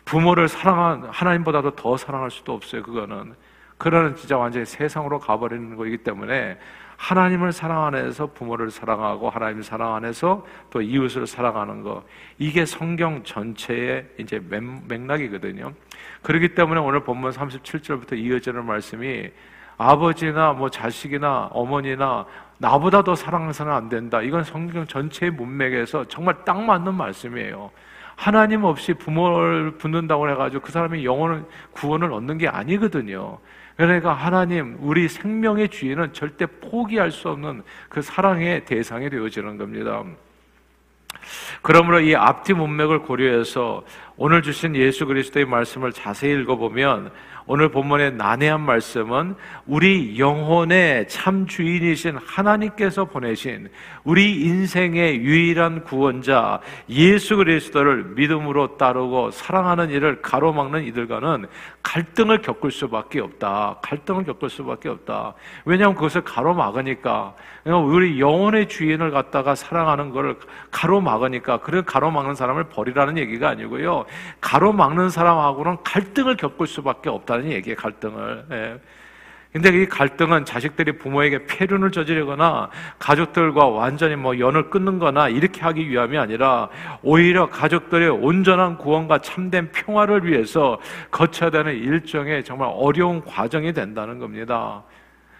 부모를 0.05 0.47
사랑한 0.47 1.09
하나님보다도 1.11 1.71
더 1.71 1.97
사랑할 1.97 2.31
수도 2.31 2.53
없어요. 2.53 2.81
그거는 2.81 3.35
그러는 3.77 4.15
진짜 4.15 4.37
완전히 4.37 4.65
세상으로 4.65 5.19
가버리는 5.19 5.75
거이기 5.75 5.97
때문에 5.97 6.57
하나님을 6.95 7.51
사랑 7.51 7.83
안에서 7.83 8.27
부모를 8.27 8.71
사랑하고 8.71 9.29
하나님 9.29 9.61
사랑 9.61 9.95
안에서 9.95 10.45
또 10.69 10.81
이웃을 10.81 11.27
사랑하는 11.27 11.83
거 11.83 12.05
이게 12.37 12.65
성경 12.65 13.21
전체의 13.23 14.11
이제 14.17 14.41
맥락이거든요. 14.87 15.73
그렇기 16.21 16.55
때문에 16.55 16.79
오늘 16.79 17.01
본문 17.03 17.31
37절부터 17.31 18.17
이어지는 18.17 18.65
말씀이 18.65 19.29
아버지나 19.77 20.53
뭐 20.53 20.69
자식이나 20.69 21.49
어머니나 21.51 22.25
나보다 22.57 23.03
더 23.03 23.15
사랑해서는 23.15 23.71
안 23.71 23.89
된다. 23.89 24.21
이건 24.21 24.43
성경 24.43 24.87
전체의 24.87 25.31
문맥에서 25.31 26.05
정말 26.07 26.35
딱 26.45 26.61
맞는 26.61 26.93
말씀이에요. 26.93 27.71
하나님 28.15 28.63
없이 28.63 28.93
부모를 28.93 29.71
붙는다고 29.71 30.29
해가지고 30.29 30.63
그 30.63 30.71
사람이 30.71 31.05
영혼을 31.05 31.45
구원을 31.73 32.13
얻는 32.13 32.37
게 32.37 32.47
아니거든요. 32.47 33.39
그러니까 33.75 34.13
하나님, 34.13 34.77
우리 34.79 35.09
생명의 35.09 35.67
주인은 35.67 36.13
절대 36.13 36.45
포기할 36.45 37.11
수 37.11 37.29
없는 37.29 37.63
그 37.89 38.01
사랑의 38.01 38.63
대상이 38.63 39.09
되어지는 39.09 39.57
겁니다. 39.57 40.03
그러므로 41.61 41.99
이 41.99 42.15
앞뒤 42.15 42.53
문맥을 42.53 42.99
고려해서 42.99 43.83
오늘 44.15 44.41
주신 44.41 44.75
예수 44.75 45.05
그리스도의 45.05 45.45
말씀을 45.45 45.91
자세히 45.91 46.39
읽어보면 46.41 47.11
오늘 47.47 47.69
본문의 47.69 48.13
난해한 48.13 48.59
말씀은 48.61 49.35
우리 49.67 50.17
영혼의 50.17 51.07
참 51.07 51.45
주인이신 51.45 52.17
하나님께서 52.17 53.05
보내신 53.05 53.69
우리 54.03 54.41
인생의 54.41 55.17
유일한 55.17 55.83
구원자 55.83 56.59
예수 56.89 57.37
그리스도를 57.37 58.15
믿음으로 58.15 58.77
따르고 58.77 59.29
사랑하는 59.29 59.91
일을 59.91 60.23
가로막는 60.23 60.85
이들과는 60.85 61.45
갈등을 61.83 62.41
겪을 62.41 62.71
수밖에 62.71 63.19
없다. 63.19 63.77
갈등을 63.83 64.25
겪을 64.25 64.49
수밖에 64.49 64.89
없다. 64.89 65.35
왜냐하면 65.65 65.93
그것을 65.95 66.23
가로막으니까. 66.23 67.35
우리 67.65 68.19
영혼의 68.19 68.67
주인을 68.67 69.11
갖다가 69.11 69.53
사랑하는 69.53 70.09
것을 70.09 70.37
가로막으니까. 70.71 71.59
그래 71.59 71.83
가로막는 71.85 72.33
사람을 72.33 72.65
버리라는 72.65 73.19
얘기가 73.19 73.49
아니고요. 73.49 74.05
가로막는 74.41 75.11
사람하고는 75.11 75.77
갈등을 75.83 76.37
겪을 76.37 76.65
수밖에 76.65 77.09
없다 77.09 77.34
는 77.37 77.51
얘기예요. 77.51 77.75
갈등을. 77.77 78.45
예. 78.51 78.79
근데 79.55 79.69
이 79.69 79.85
갈등은 79.85 80.43
자식들이 80.43 80.97
부모에게 80.97 81.45
폐륜을 81.45 81.89
저지르거나 81.91 82.69
가족들과 82.99 83.67
완전히 83.67 84.17
뭐 84.17 84.37
연을 84.37 84.69
끊는 84.69 84.99
거나 84.99 85.29
이렇게 85.29 85.61
하기 85.61 85.89
위함이 85.89 86.17
아니라 86.17 86.67
오히려 87.01 87.49
가족들의 87.49 88.09
온전한 88.09 88.77
구원과 88.77 89.19
참된 89.19 89.71
평화를 89.71 90.27
위해서 90.27 90.77
거쳐야 91.09 91.51
되는 91.51 91.73
일종의 91.73 92.43
정말 92.43 92.69
어려운 92.73 93.23
과정이 93.23 93.71
된다는 93.71 94.19
겁니다. 94.19 94.83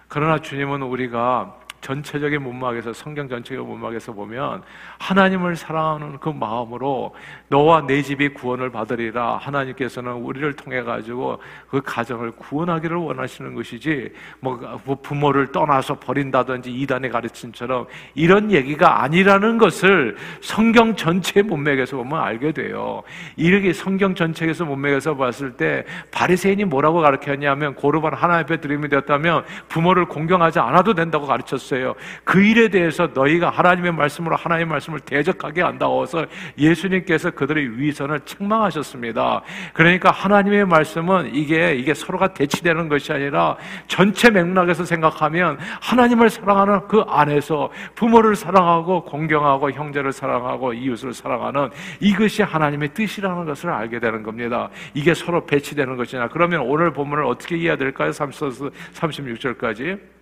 그러나 0.07 0.39
주님은 0.39 0.81
우리가 0.81 1.57
전체적인 1.85 2.41
문막에서 2.41 2.93
성경 2.93 3.29
전체의 3.29 3.63
문막에서 3.63 4.11
보면 4.11 4.63
하나님을 4.97 5.55
사랑하는 5.55 6.17
그 6.17 6.29
마음으로 6.29 7.13
너와 7.49 7.85
내 7.85 8.01
집이 8.01 8.29
구원을 8.29 8.71
받으리라 8.71 9.37
하나님께서는 9.37 10.13
우리를 10.13 10.51
통해 10.53 10.81
가지고 10.81 11.39
그 11.69 11.81
가정을 11.85 12.31
구원하기를 12.31 12.97
원하시는 12.97 13.53
것이지 13.53 14.11
뭐 14.39 14.57
부모를 15.03 15.51
떠나서 15.51 15.99
버린다든지 15.99 16.73
이단의 16.73 17.11
가르침처럼 17.11 17.85
이런 18.15 18.51
얘기가 18.51 19.03
아니라는 19.03 19.59
것을 19.59 20.17
성경 20.41 20.95
전체 20.95 21.43
문맥에서 21.43 21.97
보면 21.97 22.19
알게 22.19 22.51
돼요. 22.51 23.03
이렇게 23.35 23.73
성경 23.73 24.15
전체에서 24.15 24.65
문맥에서 24.65 25.15
봤을 25.15 25.51
때 25.51 25.85
바리새인이 26.09 26.65
뭐라고 26.65 27.01
가르쳤냐면 27.01 27.75
고르반 27.75 28.15
하나님 28.15 28.45
앞에 28.45 28.57
드림이 28.57 28.89
되었다면 28.89 29.43
부모를 29.67 30.05
공경하지 30.05 30.57
않아도 30.57 30.95
된다고 30.95 31.27
가르쳤어요. 31.27 31.74
있어요. 31.75 31.95
그 32.23 32.41
일에 32.41 32.69
대해서 32.69 33.09
너희가 33.13 33.49
하나님의 33.49 33.93
말씀으로 33.93 34.35
하나님의 34.35 34.71
말씀을 34.71 34.99
대적하게 35.01 35.61
한다고해서 35.61 36.25
예수님께서 36.57 37.31
그들의 37.31 37.79
위선을 37.79 38.21
책망하셨습니다. 38.21 39.41
그러니까 39.73 40.11
하나님의 40.11 40.65
말씀은 40.65 41.35
이게 41.35 41.75
이게 41.75 41.93
서로가 41.93 42.33
대치되는 42.33 42.89
것이 42.89 43.11
아니라 43.11 43.57
전체 43.87 44.29
맥락에서 44.29 44.85
생각하면 44.85 45.57
하나님을 45.81 46.29
사랑하는 46.29 46.87
그 46.87 47.01
안에서 47.07 47.69
부모를 47.95 48.35
사랑하고 48.35 49.03
공경하고 49.03 49.71
형제를 49.71 50.11
사랑하고 50.11 50.73
이웃을 50.73 51.13
사랑하는 51.13 51.69
이것이 51.99 52.43
하나님의 52.43 52.93
뜻이라는 52.93 53.45
것을 53.45 53.69
알게 53.69 53.99
되는 53.99 54.23
겁니다. 54.23 54.69
이게 54.93 55.13
서로 55.13 55.45
배치되는 55.45 55.97
것이냐. 55.97 56.29
그러면 56.29 56.61
오늘 56.61 56.93
본문을 56.93 57.25
어떻게 57.25 57.57
이해해야 57.57 57.75
될까요? 57.75 58.11
36절까지. 58.11 60.14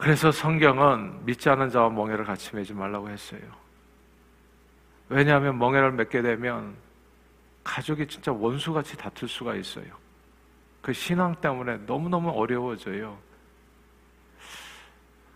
그래서 0.00 0.32
성경은 0.32 1.26
믿지 1.26 1.50
않은 1.50 1.68
자와 1.68 1.90
멍해를 1.90 2.24
같이 2.24 2.56
매지 2.56 2.72
말라고 2.72 3.10
했어요. 3.10 3.40
왜냐하면 5.10 5.58
멍해를 5.58 5.92
맺게 5.92 6.22
되면 6.22 6.74
가족이 7.62 8.06
진짜 8.06 8.32
원수같이 8.32 8.96
다툴 8.96 9.28
수가 9.28 9.56
있어요. 9.56 9.84
그 10.80 10.94
신앙 10.94 11.34
때문에 11.34 11.80
너무너무 11.84 12.30
어려워져요. 12.30 13.18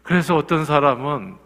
그래서 0.03 0.35
어떤 0.35 0.65
사람은 0.65 1.37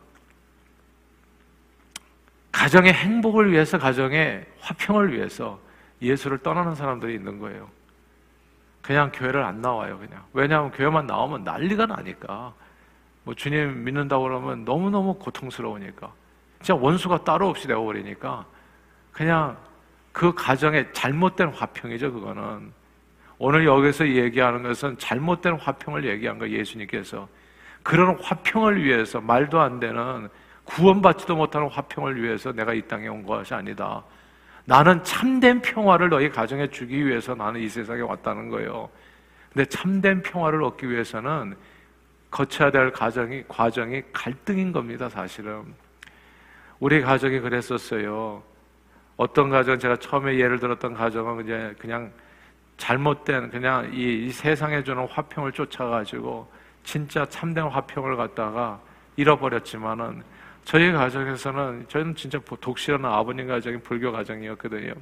가정의 2.52 2.92
행복을 2.92 3.50
위해서, 3.50 3.78
가정의 3.78 4.46
화평을 4.60 5.12
위해서 5.12 5.58
예수를 6.00 6.38
떠나는 6.38 6.76
사람들이 6.76 7.14
있는 7.14 7.40
거예요. 7.40 7.68
그냥 8.80 9.10
교회를 9.12 9.42
안 9.42 9.60
나와요, 9.60 9.98
그냥. 9.98 10.24
왜냐하면 10.32 10.70
교회만 10.70 11.08
나오면 11.08 11.42
난리가 11.42 11.86
나니까. 11.86 12.54
뭐 13.28 13.34
주님 13.34 13.84
믿는다고 13.84 14.22
그러면 14.22 14.64
너무너무 14.64 15.12
고통스러우니까. 15.18 16.10
진짜 16.62 16.74
원수가 16.74 17.24
따로 17.24 17.50
없이 17.50 17.68
되어버리니까 17.68 18.46
그냥 19.12 19.54
그 20.12 20.32
가정의 20.32 20.88
잘못된 20.94 21.48
화평이죠, 21.48 22.10
그거는. 22.10 22.72
오늘 23.36 23.66
여기서 23.66 24.08
얘기하는 24.08 24.62
것은 24.62 24.96
잘못된 24.96 25.56
화평을 25.56 26.06
얘기한 26.06 26.38
거예요, 26.38 26.56
예수님께서. 26.56 27.28
그런 27.82 28.18
화평을 28.18 28.82
위해서 28.82 29.20
말도 29.20 29.60
안 29.60 29.78
되는 29.78 30.30
구원받지도 30.64 31.36
못하는 31.36 31.68
화평을 31.68 32.22
위해서 32.22 32.50
내가 32.52 32.72
이 32.72 32.80
땅에 32.80 33.08
온 33.08 33.26
것이 33.26 33.52
아니다. 33.52 34.02
나는 34.64 35.04
참된 35.04 35.60
평화를 35.60 36.08
너희 36.08 36.30
가정에 36.30 36.68
주기 36.68 37.06
위해서 37.06 37.34
나는 37.34 37.60
이 37.60 37.68
세상에 37.68 38.00
왔다는 38.00 38.48
거예요. 38.48 38.88
근데 39.52 39.66
참된 39.66 40.22
평화를 40.22 40.62
얻기 40.62 40.88
위해서는 40.88 41.56
거쳐야 42.30 42.70
될 42.70 42.92
과정이, 42.92 43.44
과정이 43.48 44.02
갈등인 44.12 44.72
겁니다, 44.72 45.08
사실은. 45.08 45.64
우리 46.80 47.00
가정이 47.00 47.40
그랬었어요. 47.40 48.42
어떤 49.16 49.50
가정, 49.50 49.78
제가 49.78 49.96
처음에 49.96 50.38
예를 50.38 50.60
들었던 50.60 50.94
가정은 50.94 51.44
이제 51.44 51.74
그냥 51.78 52.12
잘못된, 52.76 53.50
그냥 53.50 53.92
이, 53.92 54.26
이 54.26 54.30
세상에 54.30 54.84
주는 54.84 55.06
화평을 55.06 55.52
쫓아가지고 55.52 56.48
진짜 56.84 57.26
참된 57.26 57.64
화평을 57.64 58.16
갖다가 58.16 58.80
잃어버렸지만은 59.16 60.22
저희 60.64 60.92
가정에서는 60.92 61.86
저는 61.88 62.14
진짜 62.14 62.38
독실한 62.60 63.04
아버님 63.04 63.48
가정이 63.48 63.78
불교 63.80 64.12
가정이었거든요. 64.12 64.94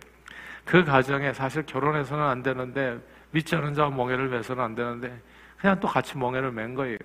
그 0.65 0.85
가정에 0.85 1.33
사실 1.33 1.65
결혼해서는 1.67 2.25
안 2.25 2.43
되는데 2.43 2.99
믿지 3.33 3.55
않은 3.55 3.75
자와 3.75 3.91
멍해를 3.91 4.29
매서는 4.29 4.65
안 4.65 4.75
되는데 4.75 5.21
그냥 5.67 5.81
또 5.81 5.89
같이 5.89 6.17
멍해를 6.17 6.53
맨 6.53 6.77
거예요. 6.77 6.97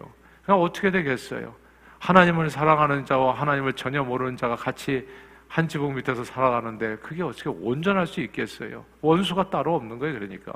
그냥 0.45 0.61
어떻게 0.61 0.91
되겠어요? 0.91 1.55
하나님을 1.97 2.51
사랑하는 2.51 3.05
자와 3.05 3.33
하나님을 3.33 3.73
전혀 3.73 4.03
모르는 4.03 4.37
자가 4.37 4.55
같이 4.55 5.07
한 5.47 5.67
지붕 5.67 5.95
밑에서 5.95 6.23
살아가는데 6.23 6.97
그게 6.97 7.23
어떻게 7.23 7.49
온전할 7.49 8.05
수 8.05 8.21
있겠어요? 8.21 8.85
원수가 9.01 9.49
따로 9.49 9.73
없는 9.73 9.97
거예요, 9.97 10.13
그러니까. 10.13 10.53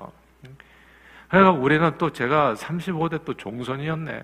그러니까 1.30 1.60
우리는 1.60 1.98
또 1.98 2.12
제가 2.12 2.54
35대 2.54 3.26
또 3.26 3.34
종선이었네. 3.34 4.24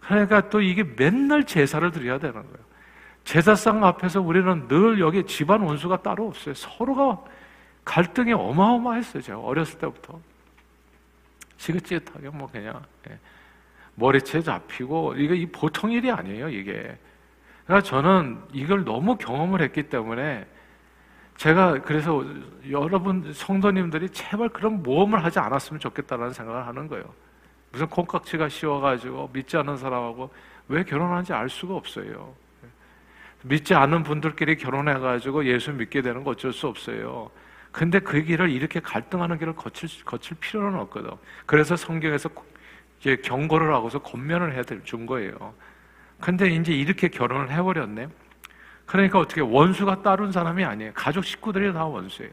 그러니까 0.00 0.48
또 0.48 0.60
이게 0.60 0.82
맨날 0.82 1.44
제사를 1.44 1.88
드려야 1.92 2.18
되는 2.18 2.42
거예요. 2.42 2.58
제사상 3.22 3.84
앞에서 3.84 4.20
우리는 4.20 4.66
늘 4.66 4.98
여기 4.98 5.22
집안 5.22 5.60
원수가 5.60 6.02
따로 6.02 6.26
없어요. 6.26 6.54
서로가 6.54 7.22
갈등이 7.84 8.32
어마어마했어요. 8.32 9.22
제가 9.22 9.38
어렸을 9.38 9.78
때부터. 9.78 10.18
지긋지긋하게 11.60 12.30
뭐 12.30 12.48
그냥 12.48 12.82
예. 13.10 13.18
머리채 13.94 14.40
잡히고 14.40 15.14
이게 15.16 15.36
이 15.36 15.46
보통 15.46 15.92
일이 15.92 16.10
아니에요. 16.10 16.48
이게. 16.48 16.96
그러니까 17.66 17.86
저는 17.86 18.40
이걸 18.52 18.84
너무 18.84 19.16
경험을 19.16 19.60
했기 19.60 19.84
때문에 19.84 20.46
제가 21.36 21.82
그래서 21.82 22.24
여러분 22.70 23.32
성도님들이 23.32 24.08
제발 24.10 24.48
그런 24.48 24.82
모험을 24.82 25.22
하지 25.22 25.38
않았으면 25.38 25.80
좋겠다라는 25.80 26.32
생각을 26.32 26.66
하는 26.66 26.88
거예요. 26.88 27.04
무슨 27.72 27.86
콩깍지가 27.88 28.48
씌워가지고 28.48 29.30
믿지 29.32 29.56
않는 29.58 29.76
사람하고 29.76 30.30
왜 30.68 30.82
결혼하는지 30.82 31.32
알 31.32 31.48
수가 31.48 31.74
없어요. 31.74 32.34
믿지 33.42 33.74
않는 33.74 34.02
분들끼리 34.02 34.56
결혼해가지고 34.56 35.46
예수 35.46 35.72
믿게 35.72 36.02
되는 36.02 36.24
거 36.24 36.30
어쩔 36.30 36.52
수 36.52 36.66
없어요. 36.66 37.30
근데 37.72 37.98
그 38.00 38.22
길을 38.22 38.50
이렇게 38.50 38.80
갈등하는 38.80 39.38
길을 39.38 39.54
거칠, 39.54 39.88
거칠 40.04 40.36
필요는 40.38 40.78
없거든. 40.80 41.10
그래서 41.46 41.76
성경에서 41.76 42.28
이제 42.98 43.16
경고를 43.16 43.72
하고서 43.72 44.00
권면을 44.00 44.54
해준 44.56 45.06
거예요. 45.06 45.54
근데 46.20 46.48
이제 46.48 46.72
이렇게 46.72 47.08
결혼을 47.08 47.50
해버렸네. 47.50 48.08
그러니까 48.86 49.20
어떻게 49.20 49.40
원수가 49.40 50.02
따른 50.02 50.32
사람이 50.32 50.64
아니에요. 50.64 50.92
가족 50.94 51.24
식구들이 51.24 51.72
다 51.72 51.84
원수예요. 51.84 52.32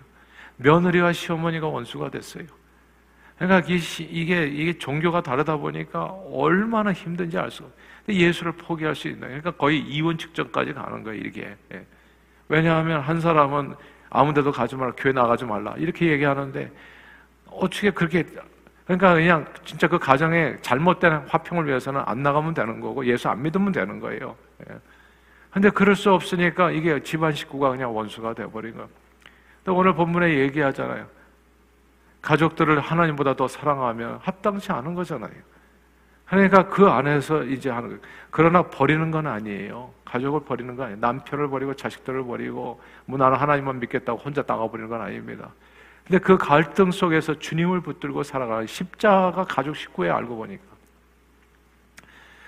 며느리와 0.58 1.14
시어머니가 1.14 1.68
원수가 1.68 2.10
됐어요. 2.10 2.46
그러니까 3.38 3.68
이게, 3.70 4.48
이게 4.48 4.78
종교가 4.80 5.22
다르다 5.22 5.58
보니까 5.58 6.06
얼마나 6.32 6.92
힘든지 6.92 7.38
알 7.38 7.52
수가 7.52 7.68
없어요. 7.68 7.88
예수를 8.10 8.54
포기할 8.54 8.96
수 8.96 9.08
있는, 9.08 9.22
그러니까 9.28 9.52
거의 9.52 9.80
이혼 9.80 10.18
측정까지 10.18 10.74
가는 10.74 11.04
거예요, 11.04 11.22
이게. 11.22 11.56
예. 11.74 11.86
왜냐하면 12.50 13.02
한 13.02 13.22
사람은 13.22 13.76
아무 14.10 14.34
데도 14.34 14.52
가지 14.52 14.76
말라, 14.76 14.94
교회 14.98 15.14
나가지 15.14 15.46
말라, 15.46 15.74
이렇게 15.78 16.08
얘기하는데, 16.08 16.72
어떻게 17.48 17.92
그렇게, 17.92 18.26
그러니까 18.86 19.14
그냥 19.14 19.46
진짜 19.66 19.88
그 19.88 20.00
가정에 20.00 20.58
잘못된 20.62 21.26
화평을 21.28 21.68
위해서는 21.68 22.02
안 22.06 22.24
나가면 22.24 22.54
되는 22.54 22.80
거고, 22.80 23.06
예수 23.06 23.30
안 23.30 23.42
믿으면 23.42 23.72
되는 23.72 24.00
거예요. 24.00 24.36
예. 24.70 24.76
근데 25.52 25.70
그럴 25.70 25.96
수 25.96 26.12
없으니까 26.12 26.72
이게 26.72 27.02
집안 27.02 27.34
식구가 27.34 27.72
그냥 27.72 27.96
원수가 27.96 28.34
되어버린 28.34 28.74
거예요. 28.74 28.90
또 29.64 29.76
오늘 29.76 29.94
본문에 29.94 30.38
얘기하잖아요. 30.40 31.08
가족들을 32.22 32.80
하나님보다 32.80 33.36
더 33.36 33.48
사랑하면 33.48 34.20
합당치 34.22 34.72
않은 34.72 34.94
거잖아요. 34.94 35.32
그러니까 36.30 36.68
그 36.68 36.88
안에서 36.88 37.44
이제 37.44 37.70
하는 37.70 37.90
거예요. 37.90 38.02
그러나 38.32 38.64
버리는 38.64 39.12
건 39.12 39.28
아니에요. 39.28 39.92
가족을 40.06 40.42
버리는 40.42 40.76
건 40.76 40.86
아니에요. 40.86 41.00
남편을 41.00 41.50
버리고 41.50 41.74
자식들을 41.74 42.26
버리고 42.26 42.82
뭐 43.06 43.18
나는 43.18 43.38
하나님만 43.38 43.80
믿겠다고 43.80 44.20
혼자 44.20 44.44
나가버리는 44.46 44.90
건 44.90 45.02
아닙니다. 45.02 45.50
근데 46.06 46.20
그 46.20 46.38
갈등 46.38 46.92
속에서 46.92 47.40
주님을 47.40 47.82
붙들고 47.82 48.24
살아가는 48.24 48.68
십자가 48.68 49.46
가족 49.46 49.76
식구에 49.76 50.10
알고 50.10 50.38
보니까 50.38 50.64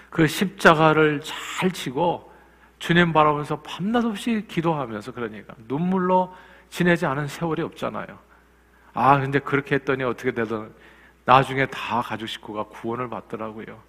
그 0.10 0.28
십자가를 0.28 1.22
잘 1.22 1.72
치고 1.72 2.32
주님 2.80 3.12
바라보면서 3.14 3.62
밤낮 3.62 4.06
없이 4.06 4.46
기도하면서 4.48 5.12
그러니까 5.12 5.54
눈물로 5.68 6.34
지내지 6.70 7.06
않은 7.06 7.28
세월이 7.28 7.62
없잖아요. 7.62 8.08
아, 8.94 9.20
근데 9.20 9.40
그렇게 9.40 9.76
했더니 9.76 10.04
어떻게 10.04 10.32
되든 10.32 10.72
나중에 11.30 11.68
다 11.68 12.02
가족 12.02 12.26
식구가 12.26 12.64
구원을 12.64 13.08
받더라고요. 13.08 13.80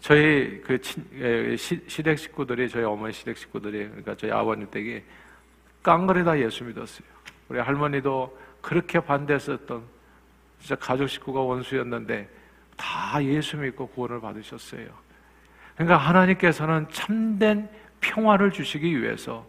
저희 0.00 0.60
그 0.60 0.80
친, 0.80 1.04
예, 1.14 1.56
시, 1.56 1.82
시댁 1.88 2.16
식구들이 2.16 2.68
저희 2.68 2.84
어머니 2.84 3.12
시댁 3.12 3.36
식구들이 3.36 3.88
그러니까 3.88 4.14
저희 4.14 4.30
아버님 4.30 4.70
댁이 4.70 5.02
깡그리 5.82 6.22
다 6.22 6.38
예수 6.38 6.62
믿었어요. 6.62 7.08
우리 7.48 7.58
할머니도 7.58 8.38
그렇게 8.60 9.00
반대했었던 9.00 9.82
진짜 10.60 10.76
가족 10.76 11.08
식구가 11.08 11.40
원수였는데 11.40 12.28
다 12.76 13.24
예수 13.24 13.56
믿고 13.56 13.88
구원을 13.88 14.20
받으셨어요. 14.20 14.86
그러니까 15.74 15.96
하나님께서는 15.96 16.86
참된 16.92 17.68
평화를 18.00 18.52
주시기 18.52 19.02
위해서 19.02 19.44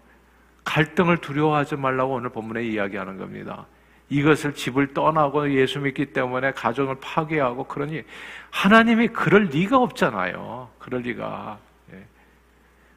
갈등을 0.64 1.20
두려워하지 1.20 1.76
말라고 1.76 2.16
오늘 2.16 2.32
본문에 2.32 2.64
이야기하는 2.64 3.20
겁니다. 3.20 3.68
이것을 4.10 4.54
집을 4.54 4.94
떠나고 4.94 5.54
예수 5.54 5.80
믿기 5.80 6.08
때문에 6.08 6.52
가정을 6.52 6.96
파괴하고 7.00 7.66
그러니 7.66 8.04
하나님이 8.50 9.10
그럴 9.10 9.46
리가 9.46 9.78
없잖아요. 9.78 10.70
그럴 10.80 11.02
리가. 11.02 11.58
예. 11.94 12.04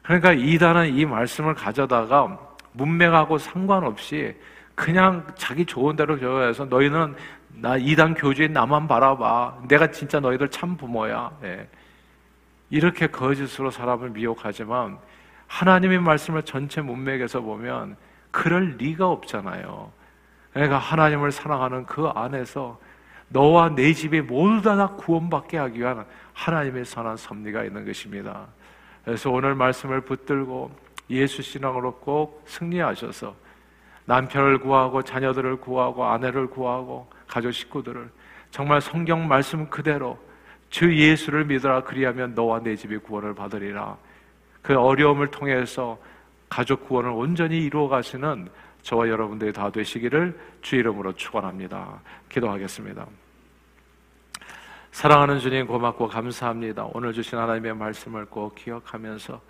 그러니까 0.01 0.33
이단은 0.33 0.95
이 0.95 1.05
말씀을 1.05 1.53
가져다가 1.53 2.39
문맥하고 2.71 3.37
상관없이 3.37 4.35
그냥 4.75 5.27
자기 5.35 5.65
좋은 5.65 5.95
대로 5.95 6.17
교회에서 6.17 6.65
너희는 6.65 7.15
나 7.49 7.77
이단 7.77 8.15
교주인 8.15 8.51
나만 8.51 8.87
바라봐. 8.87 9.65
내가 9.67 9.91
진짜 9.91 10.19
너희들 10.19 10.49
참 10.49 10.75
부모야. 10.75 11.31
예. 11.43 11.67
이렇게 12.71 13.05
거짓으로 13.05 13.69
사람을 13.69 14.09
미혹하지만 14.09 14.97
하나님의 15.45 15.99
말씀을 15.99 16.41
전체 16.41 16.81
문맥에서 16.81 17.41
보면 17.41 17.95
그럴 18.31 18.77
리가 18.79 19.07
없잖아요. 19.07 19.91
내가 20.53 20.77
하나님을 20.77 21.31
사랑하는 21.31 21.85
그 21.85 22.07
안에서 22.07 22.79
너와 23.29 23.69
내 23.69 23.93
집이 23.93 24.21
모두 24.21 24.61
다 24.61 24.87
구원받게 24.95 25.57
하기 25.57 25.79
위한 25.79 26.05
하나님의 26.33 26.85
선한 26.85 27.17
섭리가 27.17 27.63
있는 27.63 27.85
것입니다. 27.85 28.45
그래서 29.03 29.31
오늘 29.31 29.55
말씀을 29.55 30.01
붙들고 30.01 30.71
예수 31.09 31.41
신앙으로 31.41 31.95
꼭 31.95 32.43
승리하셔서 32.47 33.35
남편을 34.05 34.59
구하고 34.59 35.01
자녀들을 35.01 35.57
구하고 35.57 36.05
아내를 36.05 36.47
구하고 36.47 37.09
가족 37.27 37.51
식구들을 37.51 38.09
정말 38.51 38.81
성경 38.81 39.27
말씀 39.27 39.69
그대로 39.69 40.19
주 40.69 40.95
예수를 40.95 41.45
믿어라 41.45 41.83
그리하면 41.83 42.33
너와 42.35 42.59
내 42.59 42.75
집이 42.75 42.97
구원을 42.97 43.33
받으리라. 43.33 43.97
그 44.61 44.77
어려움을 44.77 45.27
통해서 45.27 45.97
가족 46.49 46.87
구원을 46.87 47.11
온전히 47.11 47.59
이루어 47.63 47.87
가시는 47.87 48.49
저와 48.83 49.07
여러분들이 49.07 49.51
다 49.53 49.69
되시기를 49.69 50.37
주 50.61 50.75
이름으로 50.75 51.13
축원합니다. 51.13 52.01
기도하겠습니다. 52.29 53.07
사랑하는 54.91 55.39
주님 55.39 55.65
고맙고 55.65 56.07
감사합니다. 56.07 56.87
오늘 56.93 57.13
주신 57.13 57.39
하나님의 57.39 57.75
말씀을 57.75 58.25
꼭 58.25 58.53
기억하면서 58.55 59.41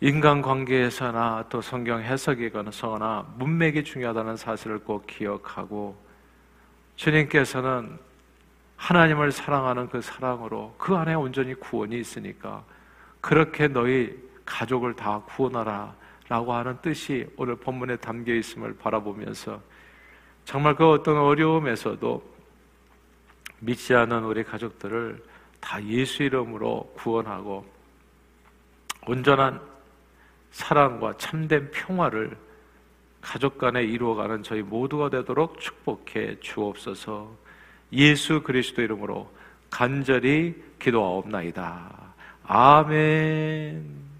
인간 0.00 0.42
관계에서나 0.42 1.44
또 1.48 1.60
성경 1.60 2.02
해석이거나 2.02 3.34
문맥이 3.36 3.84
중요하다는 3.84 4.36
사실을 4.36 4.80
꼭 4.80 5.06
기억하고 5.06 5.96
주님께서는 6.96 7.98
하나님을 8.76 9.30
사랑하는 9.30 9.88
그 9.88 10.00
사랑으로 10.00 10.74
그 10.76 10.96
안에 10.96 11.14
온전히 11.14 11.54
구원이 11.54 12.00
있으니까 12.00 12.64
그렇게 13.20 13.68
너희 13.68 14.12
가족을 14.44 14.94
다 14.94 15.22
구원하라 15.26 15.94
라고 16.32 16.54
하는 16.54 16.78
뜻이 16.80 17.26
오늘 17.36 17.56
본문에 17.56 17.96
담겨 17.96 18.32
있음을 18.32 18.74
바라보면서 18.78 19.60
정말 20.46 20.74
그 20.74 20.88
어떤 20.88 21.18
어려움에서도 21.18 22.22
믿지 23.60 23.94
않은 23.94 24.24
우리 24.24 24.42
가족들을 24.42 25.22
다 25.60 25.84
예수 25.84 26.22
이름으로 26.22 26.90
구원하고 26.96 27.66
온전한 29.06 29.60
사랑과 30.52 31.14
참된 31.18 31.70
평화를 31.70 32.34
가족 33.20 33.58
간에 33.58 33.82
이루어가는 33.82 34.42
저희 34.42 34.62
모두가 34.62 35.10
되도록 35.10 35.60
축복해 35.60 36.40
주옵소서. 36.40 37.30
예수 37.92 38.42
그리스도 38.42 38.80
이름으로 38.80 39.30
간절히 39.68 40.54
기도하옵나이다. 40.78 42.14
아멘. 42.44 44.11